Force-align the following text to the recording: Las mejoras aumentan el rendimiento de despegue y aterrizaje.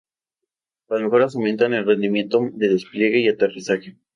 Las 0.89 0.99
mejoras 0.99 1.35
aumentan 1.35 1.75
el 1.75 1.85
rendimiento 1.85 2.49
de 2.53 2.69
despegue 2.69 3.19
y 3.19 3.27
aterrizaje. 3.29 3.97